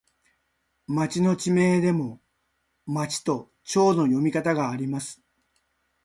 [0.87, 2.19] 町の地名でも、
[2.87, 5.21] まちとちょうの読み方があります。